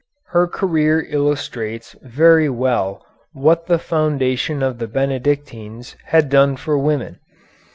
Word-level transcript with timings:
Her 0.29 0.47
career 0.47 1.05
illustrates 1.11 1.95
very 2.01 2.49
well 2.49 3.05
what 3.33 3.67
the 3.67 3.77
foundation 3.77 4.63
of 4.63 4.79
the 4.79 4.87
Benedictines 4.87 5.95
had 6.05 6.27
done 6.27 6.55
for 6.55 6.75
women. 6.75 7.19